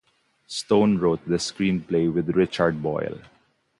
Stone 0.47 0.97
wrote 0.97 1.23
the 1.27 1.35
screenplay 1.35 2.11
with 2.11 2.29
Richard 2.29 2.81
Boyle. 2.81 3.19